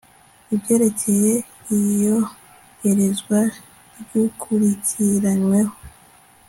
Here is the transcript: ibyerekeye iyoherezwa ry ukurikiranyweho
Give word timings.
ibyerekeye 0.53 1.31
iyoherezwa 1.75 3.39
ry 3.99 4.11
ukurikiranyweho 4.23 5.75